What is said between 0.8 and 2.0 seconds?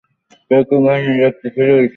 বলেন, এ লোকটি ছিল ইসরাঈলী।